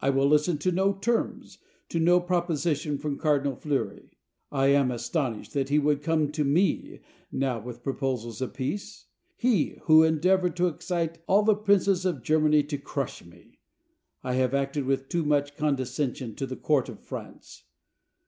I 0.00 0.08
will 0.10 0.28
listen 0.28 0.56
to 0.58 0.70
no 0.70 0.92
terms, 0.92 1.58
to 1.88 1.98
no 1.98 2.20
proposition 2.20 2.96
from 2.96 3.18
Cardinal 3.18 3.56
Fleury. 3.56 4.16
I 4.52 4.68
am 4.68 4.92
astonished 4.92 5.52
that 5.54 5.68
he 5.68 5.80
should 5.80 6.00
come 6.00 6.30
to 6.30 6.44
me 6.44 7.00
now 7.32 7.58
with 7.58 7.82
proposals 7.82 8.38
for 8.38 8.46
peace; 8.46 9.06
he 9.34 9.80
who 9.86 10.04
endeavored 10.04 10.54
to 10.58 10.68
excite 10.68 11.18
all 11.26 11.42
the 11.42 11.56
princes 11.56 12.04
of 12.04 12.22
Germany 12.22 12.62
to 12.62 12.78
crush 12.78 13.24
me. 13.24 13.58
I 14.22 14.34
have 14.34 14.54
acted 14.54 14.84
with 14.84 15.08
too 15.08 15.24
much 15.24 15.56
condescension 15.56 16.36
to 16.36 16.46
the 16.46 16.54
court 16.54 16.88
of 16.88 17.00
France. 17.00 17.64